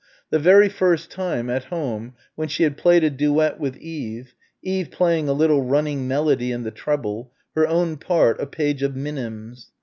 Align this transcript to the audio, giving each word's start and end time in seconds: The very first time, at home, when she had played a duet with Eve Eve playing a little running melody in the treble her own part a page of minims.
The 0.31 0.39
very 0.39 0.67
first 0.67 1.11
time, 1.11 1.47
at 1.47 1.65
home, 1.65 2.15
when 2.33 2.47
she 2.47 2.63
had 2.63 2.75
played 2.75 3.03
a 3.03 3.11
duet 3.11 3.59
with 3.59 3.77
Eve 3.77 4.33
Eve 4.63 4.89
playing 4.89 5.29
a 5.29 5.31
little 5.31 5.61
running 5.63 6.07
melody 6.07 6.51
in 6.51 6.63
the 6.63 6.71
treble 6.71 7.31
her 7.53 7.67
own 7.67 7.97
part 7.97 8.41
a 8.41 8.47
page 8.47 8.81
of 8.81 8.95
minims. 8.95 9.69